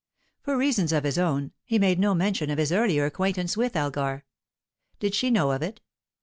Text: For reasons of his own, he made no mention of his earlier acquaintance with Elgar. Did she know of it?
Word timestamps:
For 0.41 0.57
reasons 0.57 0.91
of 0.93 1.03
his 1.03 1.19
own, 1.19 1.51
he 1.63 1.77
made 1.77 1.99
no 1.99 2.15
mention 2.15 2.49
of 2.49 2.57
his 2.57 2.71
earlier 2.71 3.05
acquaintance 3.05 3.55
with 3.55 3.75
Elgar. 3.75 4.25
Did 4.99 5.13
she 5.13 5.29
know 5.29 5.51
of 5.51 5.61
it? 5.61 5.79